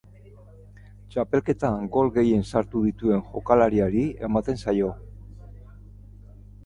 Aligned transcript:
Txapelketan 1.15 1.85
gol 1.97 2.09
gehien 2.15 2.41
sartu 2.53 2.81
dituen 2.87 3.21
jokalariari 3.35 4.05
ematen 4.29 4.59
zaio. 4.67 4.91